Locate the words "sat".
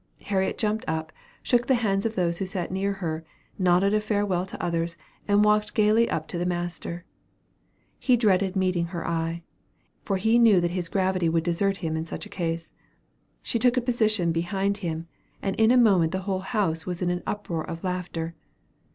2.47-2.71